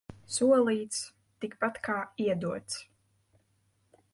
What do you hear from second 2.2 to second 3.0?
iedots.